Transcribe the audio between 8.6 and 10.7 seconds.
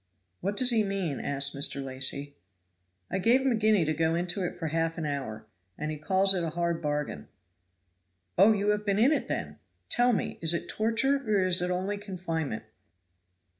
have been in it, then? Tell me, is it